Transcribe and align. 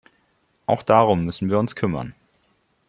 Auch 0.65 0.81
darum 0.81 1.25
müssen 1.25 1.51
wir 1.51 1.59
uns 1.59 1.75
kümmern. 1.75 2.15